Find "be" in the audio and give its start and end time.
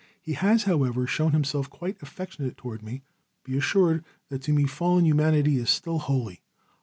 3.43-3.55